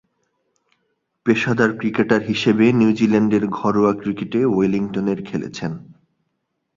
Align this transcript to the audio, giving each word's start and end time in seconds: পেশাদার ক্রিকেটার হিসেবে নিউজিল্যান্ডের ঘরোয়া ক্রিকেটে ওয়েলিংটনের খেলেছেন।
পেশাদার 1.25 1.71
ক্রিকেটার 1.77 2.21
হিসেবে 2.21 2.65
নিউজিল্যান্ডের 2.71 3.43
ঘরোয়া 3.57 3.93
ক্রিকেটে 4.01 4.39
ওয়েলিংটনের 4.45 5.19
খেলেছেন। 5.25 5.71